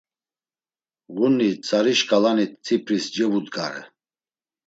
Ğuni 1.15 1.49
tzari 1.63 1.93
şǩalani 1.99 2.45
tsipris 2.63 3.05
cevudgare. 3.15 3.83